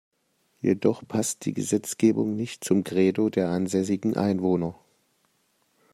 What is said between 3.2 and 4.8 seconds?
der ansässigen Einwohner.